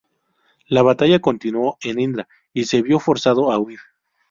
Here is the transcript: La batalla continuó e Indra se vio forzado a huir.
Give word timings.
La 0.67 0.81
batalla 0.81 1.19
continuó 1.19 1.77
e 1.83 1.89
Indra 1.89 2.27
se 2.55 2.81
vio 2.81 2.99
forzado 2.99 3.51
a 3.51 3.59
huir. 3.59 3.77